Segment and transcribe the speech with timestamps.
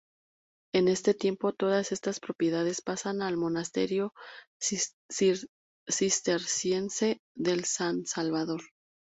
[0.73, 4.13] En este tiempo todas estas propiedades pasan al monasterio
[5.85, 8.63] cisterciense del San Salvador.